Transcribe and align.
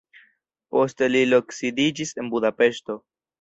Poste 0.75 1.09
li 1.15 1.21
loksidiĝis 1.33 2.15
en 2.23 2.33
Budapeŝto. 2.33 2.99